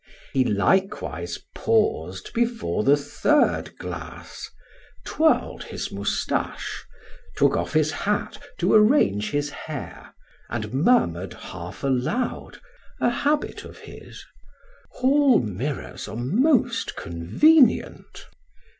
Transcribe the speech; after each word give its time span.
He 0.33 0.43
likewise 0.43 1.37
paused 1.53 2.31
before 2.33 2.83
the 2.83 2.97
third 2.97 3.77
glass, 3.77 4.49
twirled 5.05 5.65
his 5.65 5.91
mustache, 5.91 6.85
took 7.37 7.55
off 7.55 7.73
his 7.73 7.91
hat 7.91 8.39
to 8.57 8.73
arrange 8.73 9.29
his 9.29 9.51
hair, 9.51 10.15
and 10.49 10.73
murmured 10.73 11.33
half 11.35 11.83
aloud, 11.83 12.57
a 12.99 13.11
habit 13.11 13.63
of 13.63 13.77
his: 13.77 14.25
"Hall 14.93 15.39
mirrors 15.39 16.07
are 16.07 16.17
most 16.17 16.95
convenient." 16.95 18.25